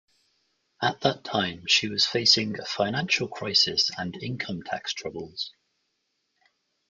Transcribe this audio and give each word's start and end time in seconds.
At 0.81 1.01
that 1.01 1.23
time, 1.23 1.65
she 1.67 1.87
was 1.87 2.07
facing 2.07 2.57
a 2.59 2.65
financial 2.65 3.27
crisis 3.27 3.91
and 3.99 4.15
income 4.15 4.63
tax 4.63 4.93
troubles. 4.93 5.51